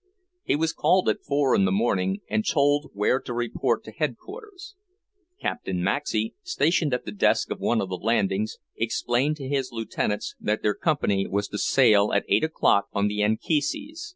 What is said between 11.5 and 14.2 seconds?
sail at eight o'clock on the Anchises.